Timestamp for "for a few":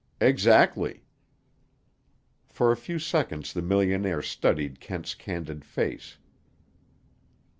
2.47-2.97